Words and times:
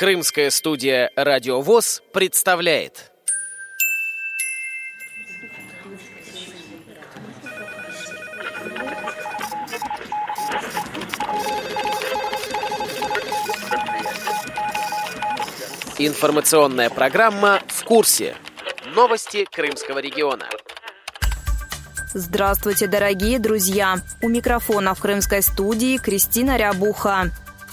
Крымская 0.00 0.48
студия 0.48 1.10
«Радиовоз» 1.14 2.02
представляет. 2.14 3.12
Информационная 15.98 16.88
программа 16.88 17.60
«В 17.68 17.84
курсе». 17.84 18.34
Новости 18.94 19.46
Крымского 19.52 19.98
региона. 19.98 20.46
Здравствуйте, 22.14 22.86
дорогие 22.86 23.38
друзья! 23.38 23.98
У 24.22 24.30
микрофона 24.30 24.94
в 24.94 25.00
крымской 25.00 25.42
студии 25.42 25.98
Кристина 25.98 26.56
Рябуха. 26.56 27.30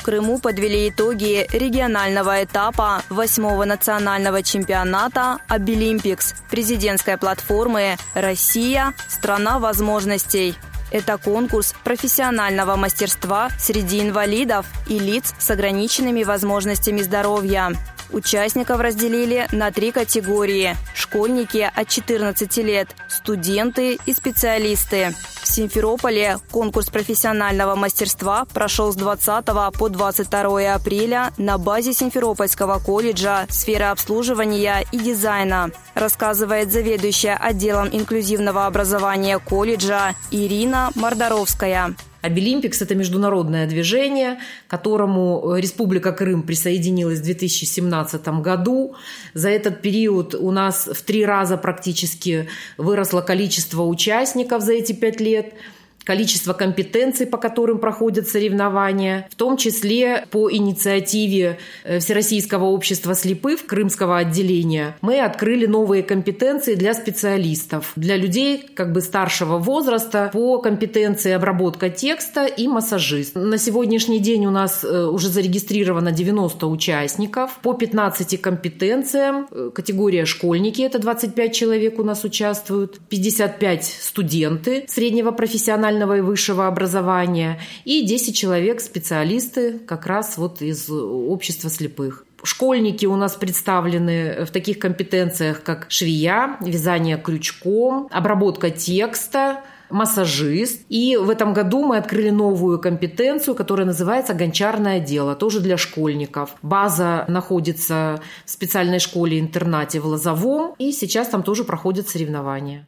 Крыму 0.08 0.40
подвели 0.40 0.88
итоги 0.88 1.46
регионального 1.52 2.42
этапа 2.42 3.04
восьмого 3.10 3.66
национального 3.66 4.42
чемпионата 4.42 5.40
«Обилимпикс» 5.50 6.34
президентской 6.50 7.18
платформы 7.18 7.98
«Россия– 8.14 8.94
страна 9.10 9.60
возможностей». 9.60 10.56
Это 10.94 11.18
конкурс 11.18 11.76
профессионального 11.84 12.78
мастерства 12.78 13.50
среди 13.60 14.00
инвалидов 14.00 14.66
и 14.88 14.98
лиц 14.98 15.36
с 15.40 15.50
ограниченными 15.52 16.24
возможностями 16.24 17.02
здоровья. 17.02 17.74
Участников 18.12 18.80
разделили 18.80 19.48
на 19.52 19.72
три 19.72 19.92
категории– 19.92 20.76
школьники 20.96 21.70
от 21.74 21.88
14 21.88 22.58
лет, 22.58 22.90
студенты 23.10 23.98
и 24.06 24.14
специалисты. 24.14 25.14
В 25.42 25.48
Симферополе 25.48 26.38
конкурс 26.52 26.90
профессионального 26.90 27.76
мастерства 27.76 28.46
прошел 28.46 28.92
с 28.92 28.96
20 28.96 29.46
по 29.78 29.90
22 29.90 30.74
апреля 30.74 31.32
на 31.38 31.58
базе 31.58 31.94
Симферопольского 31.94 32.80
колледжа 32.80 33.46
сферы 33.50 33.86
обслуживания 33.86 34.86
и 34.92 35.00
дизайна, 35.00 35.72
рассказывает 35.94 36.72
заведующая 36.72 37.36
отделом 37.36 37.90
инклюзивного 37.92 38.66
образования 38.66 39.40
колледжа 39.40 40.16
Ирина 40.32 40.92
Мордоровская. 40.96 41.96
Обилимпикс– 42.22 42.82
это 42.84 42.96
международное 42.96 43.68
движение, 43.68 44.40
которому 44.68 45.56
Республика 45.56 46.12
Крым 46.12 46.44
присоединилась 46.44 47.20
в 47.20 47.24
2017 47.24 48.28
году. 48.42 48.96
За 49.34 49.50
этот 49.50 49.82
период 49.82 50.36
у 50.36 50.52
нас 50.52 50.90
в 50.92 51.02
три 51.04 51.26
раза 51.26 51.58
практически 51.58 52.48
выросло 52.78 53.22
количество 53.22 53.84
участников 53.84 54.64
за 54.64 54.74
эти 54.74 54.94
пять 54.94 55.20
лет– 55.20 55.54
количество 56.08 56.54
компетенций, 56.54 57.28
по 57.28 57.38
которым 57.38 57.80
проходят 57.80 58.30
соревнования, 58.30 59.28
в 59.30 59.36
том 59.36 59.58
числе 59.58 60.26
по 60.32 60.50
инициативе 60.50 61.60
э, 61.84 62.00
Всероссийского 62.00 62.64
общества 62.64 63.14
слепых 63.14 63.66
Крымского 63.66 64.18
отделения. 64.18 64.96
Мы 65.02 65.20
открыли 65.20 65.66
новые 65.66 66.04
компетенции 66.04 66.76
для 66.76 66.94
специалистов, 66.94 67.92
для 67.98 68.16
людей 68.16 68.70
как 68.74 68.94
бы 68.94 69.02
старшего 69.02 69.58
возраста 69.58 70.30
по 70.32 70.60
компетенции 70.60 71.34
обработка 71.34 71.90
текста 71.90 72.46
и 72.46 72.70
массажист. 72.70 73.36
На 73.36 73.58
сегодняшний 73.58 74.20
день 74.20 74.46
у 74.46 74.52
нас 74.52 74.86
э, 74.86 75.08
уже 75.08 75.28
зарегистрировано 75.28 76.14
90 76.14 76.68
участников 76.68 77.60
по 77.62 77.74
15 77.74 78.40
компетенциям. 78.40 79.48
Э, 79.52 79.72
категория 79.76 80.24
школьники, 80.24 80.82
это 80.82 81.00
25 81.00 81.54
человек 81.54 82.00
у 82.00 82.04
нас 82.06 82.24
участвуют, 82.24 83.02
55 83.10 83.84
студенты 83.84 84.86
среднего 84.88 85.32
профессионального 85.32 85.97
профессионального 85.98 86.18
и 86.18 86.22
высшего 86.22 86.68
образования, 86.68 87.60
и 87.86 88.06
10 88.06 88.36
человек 88.36 88.82
специалисты 88.82 89.80
как 89.80 90.06
раз 90.06 90.38
вот 90.38 90.62
из 90.62 90.90
общества 90.90 91.70
слепых. 91.70 92.24
Школьники 92.44 93.06
у 93.08 93.16
нас 93.16 93.36
представлены 93.36 94.46
в 94.46 94.52
таких 94.52 94.78
компетенциях, 94.80 95.64
как 95.64 95.88
швея, 95.90 96.58
вязание 96.62 97.18
крючком, 97.18 98.08
обработка 98.12 98.70
текста, 98.70 99.62
массажист. 99.90 100.82
И 100.90 101.18
в 101.18 101.30
этом 101.30 101.54
году 101.54 101.84
мы 101.84 101.98
открыли 101.98 102.30
новую 102.30 102.80
компетенцию, 102.80 103.56
которая 103.56 103.88
называется 103.88 104.34
«Гончарное 104.34 105.00
дело», 105.00 105.36
тоже 105.36 105.60
для 105.62 105.78
школьников. 105.78 106.56
База 106.62 107.26
находится 107.28 108.20
в 108.46 108.52
специальной 108.52 109.00
школе-интернате 109.00 110.00
в 110.00 110.06
Лозовом, 110.06 110.76
и 110.78 110.92
сейчас 110.92 111.30
там 111.30 111.42
тоже 111.42 111.64
проходят 111.64 112.08
соревнования. 112.08 112.86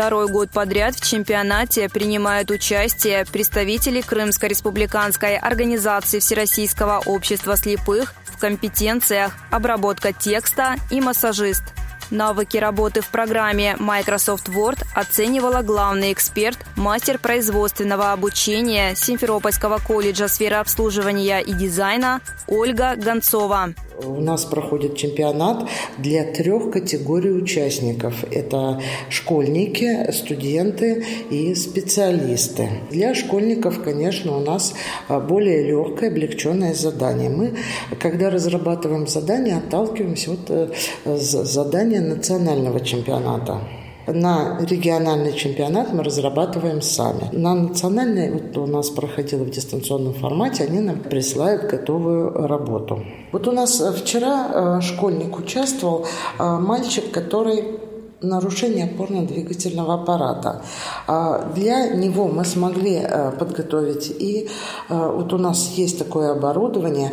Второй 0.00 0.28
год 0.28 0.48
подряд 0.50 0.94
в 0.94 1.06
чемпионате 1.06 1.90
принимают 1.90 2.50
участие 2.50 3.26
представители 3.26 4.00
Крымской 4.00 4.48
республиканской 4.48 5.36
организации 5.36 6.20
Всероссийского 6.20 7.02
общества 7.04 7.54
слепых 7.54 8.14
в 8.24 8.38
компетенциях 8.38 9.36
обработка 9.50 10.14
текста 10.14 10.76
и 10.90 11.02
массажист– 11.02 11.64
Навыки 12.10 12.56
работы 12.56 13.02
в 13.02 13.08
программе 13.08 13.76
Microsoft 13.78 14.48
Word 14.48 14.84
оценивала 14.96 15.62
главный 15.62 16.12
эксперт, 16.12 16.58
мастер 16.74 17.18
производственного 17.18 18.10
обучения 18.10 18.96
Симферопольского 18.96 19.78
колледжа 19.78 20.26
сферы 20.26 20.56
обслуживания 20.56 21.38
и 21.38 21.52
дизайна 21.52 22.20
Ольга 22.48 22.96
Гонцова. 22.96 23.74
У 24.06 24.20
нас 24.20 24.44
проходит 24.44 24.96
чемпионат 24.96 25.68
для 25.98 26.24
трех 26.24 26.70
категорий 26.70 27.30
участников. 27.30 28.24
Это 28.30 28.80
школьники, 29.08 30.10
студенты 30.12 31.04
и 31.30 31.54
специалисты. 31.54 32.68
Для 32.90 33.14
школьников, 33.14 33.82
конечно, 33.82 34.36
у 34.36 34.40
нас 34.40 34.74
а, 35.08 35.20
более 35.20 35.62
легкое, 35.64 36.10
облегченное 36.10 36.74
задание. 36.74 37.30
Мы, 37.30 37.54
когда 37.98 38.30
разрабатываем 38.30 39.06
задание, 39.06 39.56
отталкиваемся 39.56 40.32
от 40.32 40.50
э, 40.50 40.68
задания 41.04 42.00
национального 42.00 42.80
чемпионата. 42.80 43.60
На 44.06 44.58
региональный 44.60 45.32
чемпионат 45.32 45.92
мы 45.92 46.02
разрабатываем 46.02 46.80
сами. 46.82 47.28
На 47.32 47.54
национальный, 47.54 48.30
вот 48.30 48.56
у 48.56 48.66
нас 48.66 48.90
проходило 48.90 49.44
в 49.44 49.50
дистанционном 49.50 50.14
формате, 50.14 50.64
они 50.64 50.80
нам 50.80 51.00
присылают 51.00 51.70
готовую 51.70 52.46
работу. 52.46 53.04
Вот 53.32 53.46
у 53.46 53.52
нас 53.52 53.80
э, 53.80 53.92
вчера 53.92 54.78
э, 54.78 54.80
школьник 54.80 55.38
участвовал, 55.38 56.06
э, 56.38 56.44
мальчик, 56.58 57.10
который 57.10 57.78
нарушение 58.22 58.84
опорно-двигательного 58.84 59.94
аппарата. 59.94 60.62
А 61.06 61.50
для 61.54 61.88
него 61.94 62.28
мы 62.28 62.44
смогли 62.44 63.00
подготовить 63.38 64.10
и 64.10 64.46
вот 64.90 65.32
у 65.32 65.38
нас 65.38 65.72
есть 65.76 65.98
такое 65.98 66.32
оборудование, 66.32 67.12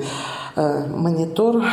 монитор 0.57 1.63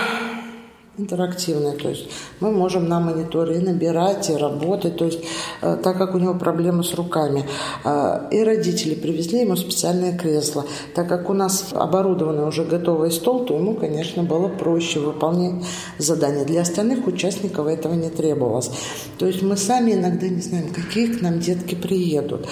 интерактивная, 0.96 1.72
то 1.72 1.88
есть 1.88 2.08
мы 2.40 2.52
можем 2.52 2.88
на 2.88 3.00
мониторе 3.00 3.56
и 3.56 3.60
набирать, 3.60 4.30
и 4.30 4.36
работать, 4.36 4.96
то 4.96 5.06
есть 5.06 5.20
э, 5.60 5.76
так 5.82 5.98
как 5.98 6.14
у 6.14 6.18
него 6.18 6.34
проблемы 6.34 6.84
с 6.84 6.94
руками. 6.94 7.44
Э, 7.84 8.28
и 8.30 8.44
родители 8.44 8.94
привезли 8.94 9.40
ему 9.40 9.56
специальное 9.56 10.16
кресло. 10.16 10.64
Так 10.94 11.08
как 11.08 11.30
у 11.30 11.32
нас 11.32 11.70
оборудованный 11.72 12.46
уже 12.46 12.64
готовый 12.64 13.10
стол, 13.10 13.44
то 13.44 13.56
ему, 13.56 13.74
конечно, 13.74 14.22
было 14.22 14.48
проще 14.48 15.00
выполнять 15.00 15.64
задания. 15.98 16.44
Для 16.44 16.62
остальных 16.62 17.06
участников 17.06 17.66
этого 17.66 17.94
не 17.94 18.10
требовалось. 18.10 18.70
То 19.18 19.26
есть 19.26 19.42
мы 19.42 19.56
сами 19.56 19.92
иногда 19.92 20.28
не 20.28 20.40
знаем, 20.40 20.68
какие 20.72 21.08
к 21.08 21.20
нам 21.20 21.40
детки 21.40 21.74
приедут. 21.74 22.46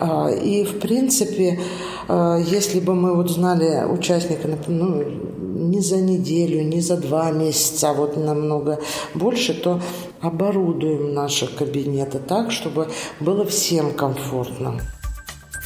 Э, 0.00 0.38
и, 0.38 0.64
в 0.64 0.78
принципе, 0.78 1.60
если 2.08 2.80
бы 2.80 2.94
мы 2.94 3.14
вот 3.14 3.30
знали 3.30 3.84
участника, 3.84 4.48
ну, 4.66 5.04
не 5.58 5.80
за 5.80 5.96
неделю, 5.96 6.62
не 6.62 6.80
за 6.80 6.96
два 6.96 7.30
месяца, 7.30 7.90
а 7.90 7.92
вот 7.92 8.16
намного 8.16 8.80
больше, 9.14 9.54
то 9.54 9.80
оборудуем 10.20 11.14
наши 11.14 11.46
кабинеты 11.46 12.18
так, 12.18 12.52
чтобы 12.52 12.88
было 13.20 13.44
всем 13.44 13.92
комфортно. 13.92 14.80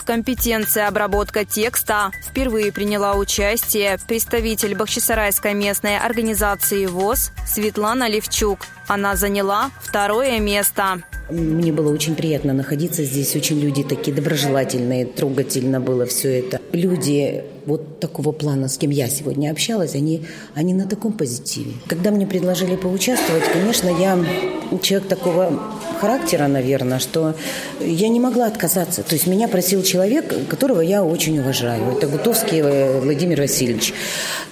В 0.03 0.05
компетенции 0.05 0.83
обработка 0.83 1.45
текста 1.45 2.11
впервые 2.29 2.73
приняла 2.73 3.15
участие 3.15 3.99
представитель 4.09 4.75
Бахчисарайской 4.75 5.55
местной 5.55 5.97
организации 5.97 6.87
ВОЗ 6.87 7.31
Светлана 7.47 8.09
Левчук. 8.09 8.59
Она 8.89 9.15
заняла 9.15 9.71
второе 9.81 10.41
место. 10.41 11.05
Мне 11.31 11.73
было 11.73 11.93
очень 11.93 12.15
приятно 12.15 12.53
находиться 12.53 13.05
здесь. 13.05 13.35
Очень 13.37 13.61
люди 13.61 13.83
такие 13.83 14.15
доброжелательные, 14.15 15.07
трогательно 15.07 15.81
было 15.81 16.05
все 16.07 16.41
это. 16.41 16.61
Люди 16.73 17.45
вот 17.67 18.01
такого 18.01 18.33
плана, 18.33 18.69
с 18.69 18.77
кем 18.77 18.91
я 18.91 19.09
сегодня 19.09 19.51
общалась, 19.51 19.95
они, 19.95 20.23
они 20.55 20.75
на 20.75 20.87
таком 20.87 21.13
позитиве. 21.13 21.73
Когда 21.87 22.11
мне 22.11 22.27
предложили 22.27 22.77
поучаствовать, 22.77 23.45
конечно, 23.53 23.89
я 23.89 24.19
человек 24.81 25.09
такого 25.09 25.61
характера, 26.01 26.47
наверное, 26.47 26.99
что 26.99 27.35
я 27.81 28.09
не 28.09 28.21
могла 28.21 28.47
отказаться. 28.47 29.03
То 29.03 29.15
есть 29.15 29.27
меня 29.27 29.49
просил 29.49 29.83
человек, 29.83 30.49
которого 30.49 30.81
я 30.81 31.05
очень 31.05 31.39
уважаю. 31.39 31.97
Это 31.97 32.07
Гутовский 32.07 32.63
Владимир 33.01 33.41
Васильевич. 33.41 33.93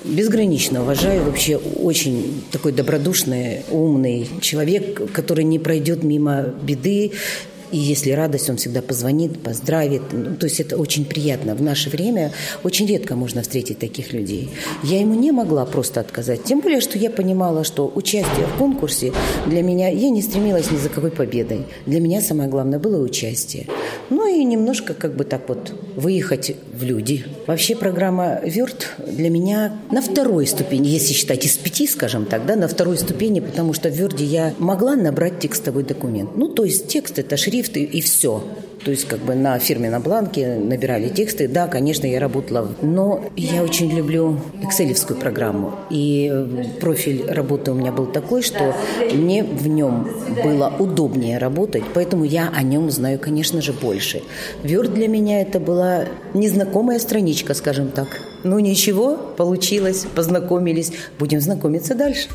Безгранично 0.05 0.83
уважаю. 0.83 1.25
Вообще 1.25 1.57
очень 1.57 2.45
такой 2.51 2.73
добродушный, 2.73 3.65
умный 3.71 4.29
человек, 4.41 5.13
который 5.13 5.45
не 5.45 5.59
пройдет 5.59 6.03
мимо 6.03 6.43
беды, 6.43 7.13
И 7.73 7.79
если 7.79 8.11
радость, 8.11 8.51
он 8.51 8.57
всегда 8.57 8.83
позвонит, 8.83 9.41
поздравит. 9.41 10.03
Ну, 10.13 10.37
то 10.37 10.47
есть 10.47 10.61
это 10.61 10.77
очень 10.77 11.05
приятно. 11.05 11.55
В 11.55 11.63
наше 11.63 11.91
время 11.91 12.33
очень 12.65 12.87
редко 12.87 13.15
можно 13.15 13.43
встретить 13.43 13.79
таких 13.79 14.13
людей. 14.13 14.51
Я 14.83 15.01
ему 15.01 15.15
не 15.15 15.33
могла 15.33 15.65
просто 15.67 16.01
отказать. 16.01 16.45
Тем 16.45 16.61
более, 16.61 16.81
что 16.81 16.99
я 16.99 17.11
понимала, 17.11 17.65
что 17.65 17.91
участие 17.95 18.47
в 18.47 18.59
конкурсе 18.59 19.13
для 19.47 19.63
меня... 19.63 19.89
Я 19.89 20.11
не 20.11 20.23
стремилась 20.23 20.71
ни 20.71 20.77
за 20.77 20.89
какой 20.89 21.11
победой. 21.11 21.67
Для 21.87 22.01
меня 22.01 22.21
самое 22.21 22.49
главное 22.49 22.79
было 22.79 23.03
участие. 23.03 23.67
Ну 24.09 24.27
и 24.27 24.43
немножко 24.45 24.95
как 24.95 25.17
бы 25.17 25.25
так 25.25 25.49
вот 25.49 25.73
выехать 25.97 26.57
в 26.73 26.83
люди. 26.83 27.25
Вообще 27.47 27.77
программа 27.77 28.41
«Верт» 28.45 28.89
для 29.07 29.31
меня 29.31 29.79
на 29.91 30.03
второй 30.03 30.47
ступени, 30.47 30.89
если 30.89 31.13
считать 31.13 31.45
из 31.45 31.57
пяти, 31.57 31.87
скажем 31.87 32.25
так, 32.25 32.47
да, 32.47 32.57
на 32.57 32.69
второй 32.69 32.99
ступени, 32.99 33.41
потому 33.41 33.73
что 33.73 33.89
в 33.89 33.95
«Верде» 33.95 34.25
я 34.25 34.55
могла 34.59 34.97
набрать 34.97 35.39
текстовой 35.39 35.85
документ. 35.85 36.37
Ну, 36.37 36.49
то 36.49 36.65
есть 36.65 36.89
текст– 36.89 37.19
это 37.21 37.37
шрифт 37.37 37.60
и, 37.69 37.85
и 37.85 38.01
все. 38.01 38.43
То 38.85 38.91
есть 38.91 39.07
как 39.07 39.21
бы 39.21 39.35
на 39.35 39.59
фирменном 39.59 40.03
бланке 40.03 40.57
набирали 40.57 41.09
тексты. 41.09 41.49
Да, 41.49 41.67
конечно, 41.67 42.07
я 42.07 42.19
работала, 42.19 42.69
но 42.81 43.25
я 43.37 43.62
очень 43.62 43.91
люблю 43.91 44.41
экселевскую 44.62 45.19
программу. 45.19 45.75
И 45.91 46.33
профиль 46.81 47.27
работы 47.29 47.73
у 47.73 47.75
меня 47.75 47.93
был 47.93 48.07
такой, 48.07 48.43
что 48.43 48.75
мне 49.12 49.45
в 49.45 49.69
нем 49.69 50.09
было 50.43 50.73
удобнее 50.79 51.39
работать, 51.39 51.85
поэтому 51.93 52.25
я 52.25 52.51
о 52.55 52.62
нем 52.62 52.91
знаю, 52.91 53.19
конечно 53.19 53.61
же, 53.61 53.73
больше. 53.73 54.23
Word 54.62 54.95
для 54.95 55.09
меня 55.09 55.43
это 55.43 55.61
была 55.61 56.07
незнакомая 56.33 56.99
страничка, 56.99 57.55
скажем 57.55 57.89
так. 57.91 58.09
Ну 58.45 58.59
ничего, 58.59 59.17
получилось, 59.37 60.07
познакомились, 60.15 60.93
будем 61.19 61.41
знакомиться 61.41 61.95
дальше. 61.95 62.29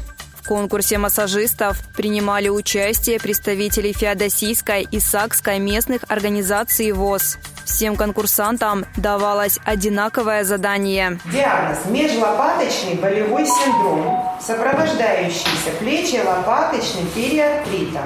Конкурсе 0.46 1.00
массажистов 1.00 1.78
принимали 1.96 2.50
участие 2.50 3.20
представители 3.20 3.92
Феодосийской 3.92 4.88
и 4.90 5.00
Сакской 5.00 5.60
местных 5.60 6.04
организаций 6.08 6.92
ВОЗ. 6.92 7.38
Всем 7.66 7.96
конкурсантам 7.96 8.86
давалось 8.96 9.60
одинаковое 9.66 10.44
задание. 10.44 11.20
Диагноз– 11.26 11.80
межлопаточный 11.90 12.94
болевой 12.94 13.46
синдром, 13.48 14.38
сопровождающийся 14.40 15.72
плечи-лопаточным 15.80 17.08
периартритом, 17.16 18.04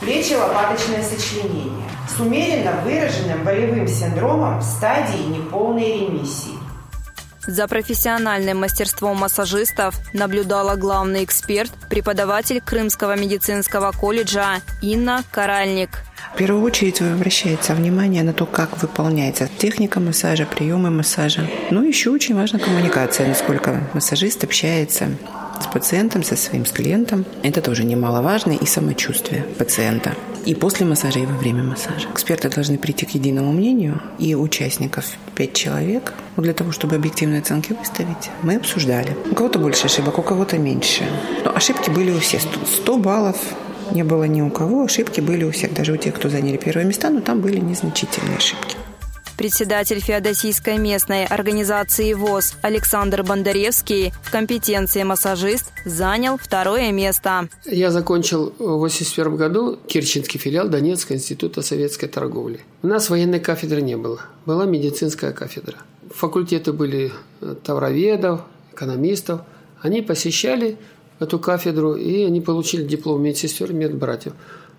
плечи-лопаточное 0.00 1.02
сочленение 1.02 1.90
с 2.08 2.20
умеренно 2.20 2.80
выраженным 2.82 3.42
болевым 3.42 3.88
синдромом 3.88 4.60
в 4.60 4.62
стадии 4.62 5.24
неполной 5.24 5.98
ремиссии. 5.98 6.63
За 7.46 7.68
профессиональным 7.68 8.60
мастерством 8.60 9.18
массажистов 9.18 9.94
наблюдала 10.12 10.76
главный 10.76 11.24
эксперт, 11.24 11.70
преподаватель 11.90 12.60
Крымского 12.60 13.16
медицинского 13.16 13.92
колледжа 13.92 14.60
Инна 14.80 15.24
Каральник. 15.30 16.02
В 16.34 16.36
первую 16.36 16.64
очередь 16.64 17.00
обращается 17.00 17.74
внимание 17.74 18.22
на 18.22 18.32
то, 18.32 18.46
как 18.46 18.80
выполняется 18.82 19.48
техника 19.58 20.00
массажа, 20.00 20.46
приемы 20.46 20.90
массажа. 20.90 21.48
Но 21.70 21.84
еще 21.84 22.10
очень 22.10 22.34
важна 22.34 22.58
коммуникация, 22.58 23.28
насколько 23.28 23.88
массажист 23.92 24.42
общается 24.42 25.10
с 25.60 25.66
пациентом, 25.66 26.22
со 26.22 26.36
своим 26.36 26.66
с 26.66 26.72
клиентом. 26.72 27.24
Это 27.42 27.60
тоже 27.60 27.84
немаловажно 27.84 28.52
и 28.52 28.66
самочувствие 28.66 29.42
пациента. 29.58 30.14
И 30.44 30.54
после 30.54 30.84
массажа, 30.84 31.20
и 31.20 31.26
во 31.26 31.36
время 31.36 31.62
массажа. 31.62 32.08
Эксперты 32.12 32.50
должны 32.50 32.76
прийти 32.76 33.06
к 33.06 33.10
единому 33.10 33.52
мнению, 33.52 34.02
и 34.18 34.34
участников 34.34 35.06
пять 35.34 35.54
человек. 35.54 36.12
для 36.36 36.52
того, 36.52 36.72
чтобы 36.72 36.96
объективные 36.96 37.40
оценки 37.40 37.72
выставить, 37.72 38.30
мы 38.42 38.56
обсуждали. 38.56 39.16
У 39.30 39.34
кого-то 39.34 39.58
больше 39.58 39.86
ошибок, 39.86 40.18
у 40.18 40.22
кого-то 40.22 40.58
меньше. 40.58 41.04
Но 41.44 41.54
ошибки 41.54 41.88
были 41.90 42.10
у 42.10 42.20
всех. 42.20 42.42
100 42.42 42.98
баллов 42.98 43.36
не 43.92 44.02
было 44.04 44.24
ни 44.24 44.42
у 44.42 44.50
кого, 44.50 44.84
ошибки 44.84 45.20
были 45.20 45.44
у 45.44 45.50
всех, 45.50 45.74
даже 45.74 45.92
у 45.92 45.96
тех, 45.96 46.14
кто 46.14 46.28
заняли 46.28 46.56
первые 46.56 46.86
места, 46.86 47.10
но 47.10 47.20
там 47.20 47.40
были 47.40 47.58
незначительные 47.58 48.36
ошибки. 48.36 48.76
Председатель 49.36 50.00
Феодосийской 50.00 50.78
местной 50.78 51.24
организации 51.24 52.12
ВОЗ 52.12 52.54
Александр 52.62 53.24
Бондаревский 53.24 54.12
в 54.22 54.30
компетенции 54.30 55.02
массажист 55.02 55.72
занял 55.84 56.38
второе 56.38 56.92
место. 56.92 57.48
Я 57.64 57.90
закончил 57.90 58.54
в 58.58 58.62
1981 58.62 59.36
году 59.36 59.78
Керченский 59.88 60.38
филиал 60.38 60.68
Донецкого 60.68 61.16
института 61.16 61.62
советской 61.62 62.06
торговли. 62.06 62.60
У 62.82 62.86
нас 62.86 63.10
военной 63.10 63.40
кафедры 63.40 63.82
не 63.82 63.96
было, 63.96 64.20
была 64.46 64.66
медицинская 64.66 65.32
кафедра. 65.32 65.78
Факультеты 66.10 66.72
были 66.72 67.12
э, 67.40 67.56
товароведов, 67.64 68.42
экономистов. 68.72 69.40
Они 69.80 70.00
посещали 70.00 70.78
эту 71.18 71.40
кафедру, 71.40 71.94
и 71.94 72.22
они 72.22 72.40
получили 72.40 72.84
диплом 72.84 73.22
медсестер 73.22 73.70
и 73.70 73.74
медбратьев. 73.74 74.34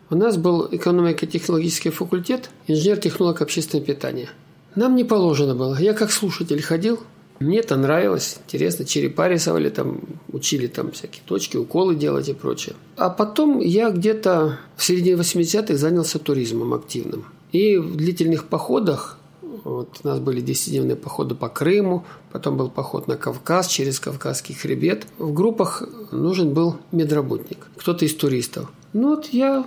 У 0.10 0.16
нас 0.16 0.38
был 0.38 0.68
экономико-технологический 0.72 1.90
факультет, 1.90 2.50
инженер-технолог 2.68 3.42
общественного 3.42 3.86
питания– 3.86 4.30
нам 4.76 4.96
не 4.96 5.06
положено 5.06 5.56
было. 5.56 5.78
Я 5.80 5.94
как 5.94 6.12
слушатель 6.12 6.62
ходил, 6.62 7.00
мне 7.40 7.60
это 7.60 7.78
нравилось, 7.78 8.38
интересно, 8.46 8.86
черепа 8.86 9.30
рисовали, 9.30 9.70
там, 9.70 10.02
учили 10.32 10.68
там 10.68 10.92
всякие 10.92 11.24
точки, 11.26 11.58
уколы 11.58 11.96
делать 11.96 12.28
и 12.28 12.34
прочее. 12.34 12.76
А 12.98 13.10
потом 13.10 13.60
я 13.60 13.90
где-то 13.90 14.60
в 14.76 14.84
середине 14.84 15.16
80-х 15.16 15.76
занялся 15.76 16.20
туризмом 16.20 16.74
активным. 16.74 17.26
И 17.54 17.78
в 17.78 17.96
длительных 17.96 18.46
походах, 18.46 19.18
вот 19.42 20.00
у 20.04 20.08
нас 20.08 20.20
были 20.20 20.44
10-дневные 20.44 20.98
походы 20.98 21.36
по 21.36 21.48
Крыму, 21.48 22.06
потом 22.34 22.58
был 22.58 22.70
поход 22.70 23.08
на 23.08 23.16
Кавказ 23.16 23.68
через 23.68 24.00
Кавказский 24.02 24.56
хребет. 24.56 25.08
В 25.18 25.34
группах 25.34 25.84
нужен 26.12 26.54
был 26.54 26.78
медработник, 26.92 27.68
кто-то 27.78 28.04
из 28.04 28.14
туристов. 28.14 28.70
Ну 28.92 29.16
вот 29.16 29.28
я 29.28 29.66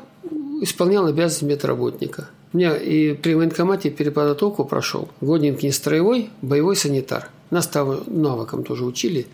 исполнял 0.60 1.06
обязанность 1.06 1.42
медработника– 1.42 2.28
у 2.52 2.56
меня 2.56 2.76
и 2.76 3.12
при 3.12 3.34
военкомате 3.34 3.90
переподготовку 3.90 4.64
прошел. 4.64 5.08
Годненький 5.20 5.70
строевой, 5.70 6.30
боевой 6.40 6.76
санитар. 6.76 7.28
Нас 7.50 7.66
там 7.66 8.02
навыкам 8.06 8.64
тоже 8.64 8.84
учили. 8.84 9.26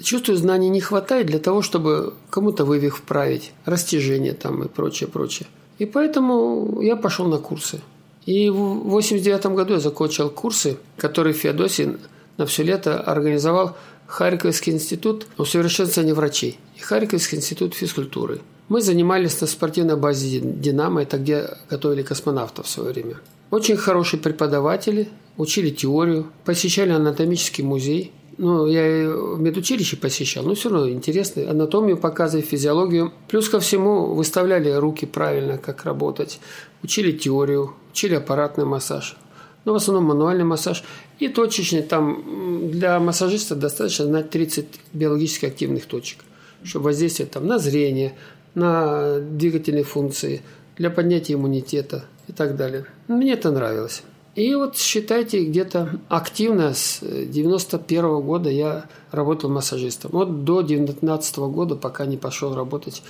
Чувствую, 0.00 0.38
знаний 0.38 0.68
не 0.68 0.80
хватает 0.80 1.26
для 1.26 1.40
того, 1.40 1.62
чтобы 1.62 2.14
кому-то 2.30 2.64
вывих 2.64 2.96
вправить, 2.96 3.52
растяжение 3.64 4.34
там 4.34 4.62
и 4.62 4.68
прочее, 4.68 5.08
прочее. 5.08 5.48
И 5.78 5.84
поэтому 5.84 6.80
я 6.80 6.96
пошел 6.96 7.26
на 7.26 7.38
курсы. 7.38 7.80
И 8.24 8.48
в 8.50 8.88
89 8.88 9.46
году 9.46 9.74
я 9.74 9.80
закончил 9.80 10.30
курсы, 10.30 10.78
которые 10.96 11.34
Феодосий 11.34 11.96
на 12.36 12.46
все 12.46 12.62
лето 12.62 13.00
организовал 13.00 13.76
Харьковский 14.06 14.72
институт 14.72 15.26
усовершенствования 15.38 16.14
врачей 16.14 16.58
и 16.76 16.80
Харьковский 16.80 17.38
институт 17.38 17.74
физкультуры. 17.74 18.40
Мы 18.70 18.82
занимались 18.82 19.40
на 19.40 19.48
спортивной 19.48 19.96
базе 19.96 20.38
«Динамо», 20.38 21.02
это 21.02 21.18
где 21.18 21.56
готовили 21.68 22.02
космонавтов 22.02 22.66
в 22.66 22.70
свое 22.70 22.92
время. 22.92 23.16
Очень 23.50 23.76
хорошие 23.76 24.20
преподаватели, 24.20 25.08
учили 25.36 25.70
теорию, 25.70 26.28
посещали 26.44 26.90
анатомический 26.90 27.64
музей. 27.64 28.12
Ну, 28.38 28.66
я 28.66 29.10
в 29.10 29.40
медучилище 29.40 29.96
посещал, 29.96 30.44
но 30.44 30.54
все 30.54 30.68
равно 30.68 30.88
интересно. 30.88 31.50
Анатомию 31.50 31.96
показывали, 31.96 32.46
физиологию. 32.46 33.12
Плюс 33.26 33.48
ко 33.48 33.58
всему 33.58 34.14
выставляли 34.14 34.70
руки 34.70 35.04
правильно, 35.04 35.58
как 35.58 35.84
работать. 35.84 36.38
Учили 36.84 37.10
теорию, 37.10 37.74
учили 37.90 38.14
аппаратный 38.14 38.66
массаж. 38.66 39.16
Ну, 39.64 39.72
в 39.72 39.76
основном 39.76 40.04
мануальный 40.04 40.44
массаж. 40.44 40.84
И 41.18 41.26
точечный, 41.26 41.82
там 41.82 42.70
для 42.70 43.00
массажиста 43.00 43.56
достаточно 43.56 44.04
знать 44.04 44.30
30 44.30 44.66
биологически 44.92 45.46
активных 45.46 45.86
точек, 45.86 46.20
чтобы 46.62 46.84
воздействовать 46.84 47.32
там, 47.32 47.48
на 47.48 47.58
зрение, 47.58 48.14
на 48.54 49.18
двигательные 49.18 49.84
функции, 49.84 50.42
для 50.76 50.90
поднятия 50.90 51.34
иммунитета 51.34 52.04
и 52.28 52.32
так 52.32 52.56
далее. 52.56 52.86
Мне 53.08 53.32
это 53.32 53.50
нравилось. 53.50 54.02
И 54.34 54.54
вот 54.54 54.76
считайте, 54.76 55.44
где-то 55.44 55.98
активно 56.08 56.72
с 56.72 57.00
91 57.02 58.20
года 58.20 58.48
я 58.48 58.86
работал 59.10 59.50
массажистом. 59.50 60.12
Вот 60.12 60.44
до 60.44 60.62
19 60.62 61.38
года, 61.38 61.74
пока 61.74 62.06
не 62.06 62.16
пошел 62.16 62.54
работать 62.54 63.02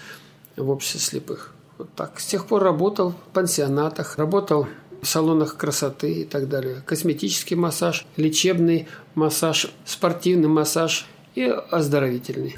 в 0.56 0.70
обществе 0.70 1.00
слепых. 1.00 1.54
Вот 1.78 1.90
так. 1.94 2.18
С 2.18 2.26
тех 2.26 2.46
пор 2.46 2.62
работал 2.62 3.10
в 3.10 3.32
пансионатах, 3.32 4.18
работал 4.18 4.66
в 5.02 5.06
салонах 5.06 5.56
красоты 5.56 6.12
и 6.12 6.24
так 6.24 6.48
далее. 6.48 6.82
Косметический 6.86 7.56
массаж, 7.56 8.06
лечебный 8.16 8.88
массаж, 9.14 9.70
спортивный 9.84 10.48
массаж 10.48 11.06
и 11.34 11.44
оздоровительный. 11.44 12.56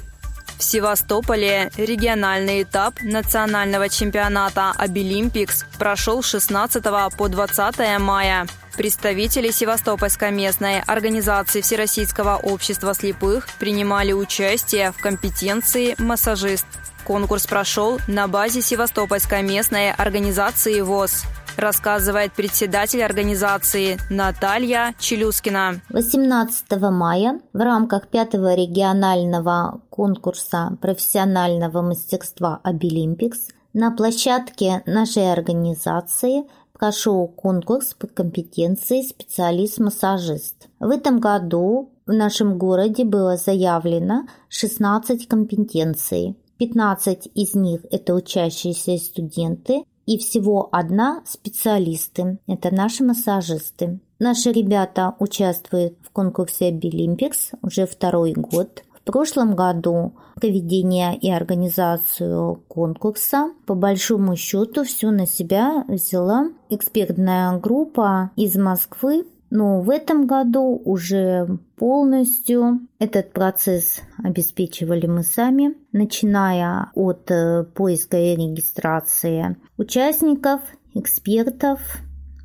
В 0.63 0.65
Севастополе 0.65 1.69
региональный 1.75 2.63
этап 2.63 3.01
национального 3.01 3.89
чемпионата 3.89 4.71
«Обилимпикс» 4.77 5.65
прошел 5.77 6.23
с 6.23 6.27
16 6.27 6.81
по 7.17 7.27
20 7.27 7.99
мая. 7.99 8.47
Представители 8.77 9.51
Севастопольской 9.51 10.31
местной 10.31 10.79
организации 10.79 11.59
Всероссийского 11.59 12.37
общества 12.37 12.93
слепых 12.93 13.45
принимали 13.59 14.13
участие 14.13 14.93
в 14.93 15.01
компетенции 15.01 15.95
«Массажист». 15.97 16.65
Конкурс 17.03 17.45
прошел 17.45 17.99
на 18.07 18.29
базе 18.29 18.61
Севастопольской 18.61 19.41
местной 19.43 19.91
организации 19.91 20.79
ВОЗ 20.79 21.25
рассказывает 21.57 22.33
председатель 22.33 23.03
организации 23.03 23.97
Наталья 24.09 24.95
Челюскина. 24.99 25.81
18 25.89 26.71
мая 26.91 27.39
в 27.53 27.57
рамках 27.57 28.07
пятого 28.07 28.55
регионального 28.55 29.81
конкурса 29.89 30.77
профессионального 30.81 31.81
мастерства 31.81 32.59
«Абилимпикс» 32.63 33.49
на 33.73 33.91
площадке 33.91 34.83
нашей 34.85 35.31
организации 35.31 36.43
прошел 36.73 37.27
конкурс 37.27 37.93
по 37.93 38.07
компетенции 38.07 39.01
специалист-массажист. 39.01 40.67
В 40.79 40.89
этом 40.89 41.19
году 41.19 41.93
в 42.05 42.11
нашем 42.11 42.57
городе 42.57 43.05
было 43.05 43.37
заявлено 43.37 44.27
16 44.49 45.27
компетенций. 45.27 46.35
15 46.57 47.29
из 47.33 47.55
них– 47.55 47.81
это 47.91 48.13
учащиеся 48.13 48.97
студенты, 48.97 49.83
и 50.05 50.17
всего 50.17 50.69
одна– 50.71 51.21
специалисты. 51.25 52.39
Это 52.47 52.73
наши 52.73 53.03
массажисты. 53.03 53.99
Наши 54.19 54.51
ребята 54.51 55.15
участвуют 55.19 55.95
в 56.01 56.11
конкурсе 56.11 56.71
Абилимпикс 56.71 57.51
уже 57.61 57.85
второй 57.85 58.33
год. 58.33 58.83
В 58.93 59.11
прошлом 59.11 59.55
году 59.55 60.13
проведение 60.35 61.17
и 61.17 61.29
организацию 61.29 62.63
конкурса 62.67 63.51
по 63.65 63.75
большому 63.75 64.37
счету 64.37 64.85
все 64.85 65.11
на 65.11 65.27
себя 65.27 65.83
взяла 65.87 66.49
экспертная 66.69 67.57
группа 67.59 68.31
из 68.37 68.55
Москвы 68.55 69.25
но 69.55 69.81
в 69.81 69.91
этом 69.91 70.25
году 70.25 70.81
уже 70.83 71.59
полностью 71.75 72.79
этот 72.97 73.33
процесс 73.33 74.01
обеспечивали 74.17 75.05
мы 75.05 75.21
сами, 75.21 75.75
начиная 75.91 76.89
от 76.95 77.29
э, 77.29 77.63
поиска 77.63 78.17
и 78.17 78.35
регистрации 78.35 79.55
участников, 79.77 80.61
экспертов, 80.95 81.79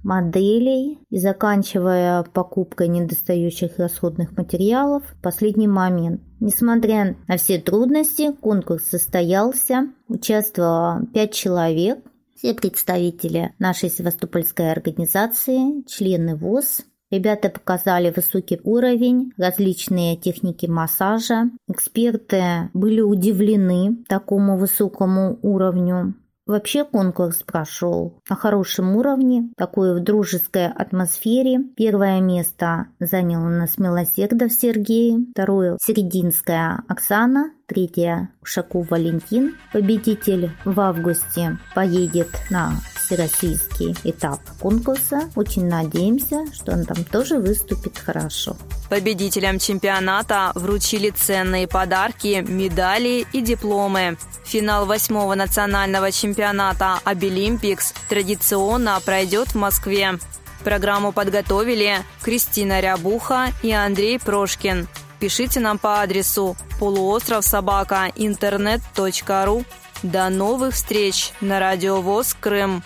моделей 0.05 0.99
и 1.09 1.19
заканчивая 1.19 2.25
покупкой 2.25 2.89
недостающих 2.89 3.79
расходных 3.79 4.37
материалов 4.37 5.03
в 5.05 5.23
последний 5.23 5.67
момент. 5.67 6.21
Несмотря 6.41 7.17
на 7.27 7.39
все 7.39 7.59
трудности, 7.59 8.33
конкурс 8.33 8.85
состоялся, 8.85 9.89
участвовало 10.09 11.07
5 11.15 11.33
человек, 11.33 12.01
все 12.35 12.53
представители 12.53 13.55
нашей 13.59 13.89
Севастопольской 13.89 14.71
организации, 14.71 15.83
члены 15.87 16.37
ВОЗ, 16.37 16.83
Ребята 17.11 17.49
показали 17.49 18.13
высокий 18.15 18.61
уровень, 18.65 19.33
различные 19.39 20.17
техники 20.17 20.67
массажа. 20.67 21.51
Эксперты 21.67 22.71
были 22.75 23.01
удивлены 23.01 24.05
такому 24.09 24.59
высокому 24.59 25.39
уровню. 25.43 26.15
Вообще 26.49 26.85
конкурс 26.85 27.43
прошел 27.43 28.23
на 28.29 28.35
хорошем 28.35 28.97
уровне, 28.97 29.51
такой 29.59 29.95
в 29.95 30.03
дружеской 30.03 30.67
атмосфере. 30.67 31.59
Первое 31.77 32.23
место 32.23 32.87
занял 32.99 33.43
у 33.43 33.51
нас 33.51 33.77
Милосердов 33.77 34.51
Сергей, 34.53 35.29
второе 35.33 35.77
Серединская 35.79 36.83
Оксана, 36.89 37.53
третье 37.69 38.31
Ушаков 38.43 38.91
Валентин. 38.91 39.57
Победитель 39.73 40.51
в 40.65 40.81
августе 40.81 41.59
поедет 41.75 42.29
на 42.51 42.73
всероссийский 42.97 43.95
этап 44.05 44.41
конкурса. 44.59 45.31
Очень 45.37 45.67
надеемся, 45.67 46.47
что 46.53 46.73
он 46.73 46.85
там 46.85 47.05
тоже 47.05 47.39
выступит 47.39 47.99
хорошо. 47.99 48.57
Победителям 48.89 49.59
чемпионата 49.59 50.51
вручили 50.55 51.11
ценные 51.11 51.69
подарки, 51.69 52.45
медали 52.49 53.27
и 53.33 53.43
дипломы. 53.43 54.17
Финал 54.45 54.87
восьмого 54.87 55.35
национального 55.35 56.11
чемпионата 56.11 56.99
«Обилимпикс» 57.05 57.93
традиционно 58.09 58.99
пройдет 59.05 59.49
в 59.49 59.55
Москве. 59.57 60.19
Программу 60.65 61.13
подготовили 61.13 61.99
Кристина 62.23 62.81
Рябуха 62.81 63.49
и 63.63 63.71
Андрей 63.73 64.19
Прошкин. 64.19 64.89
Пишите 65.21 65.61
нам 65.61 65.79
по 65.79 66.01
адресу 66.01 66.57
полуостров 66.79 67.45
собака 67.45 68.13
интернет.ру. 68.17 69.65
До 70.03 70.29
новых 70.29 70.75
встреч 70.75 71.33
на 71.41 71.59
радиовоз 71.59 72.35
Крым. 72.35 72.85